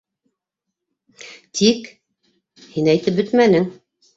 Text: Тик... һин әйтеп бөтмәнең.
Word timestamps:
Тик... 1.59 1.91
һин 2.73 2.91
әйтеп 2.95 3.21
бөтмәнең. 3.21 3.71